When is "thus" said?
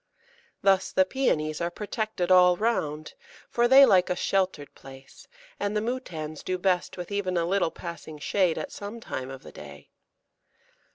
0.63-0.91